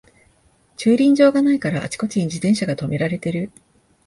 [0.77, 3.51] 駐輪場がないからあちこちに自転車がとめられてる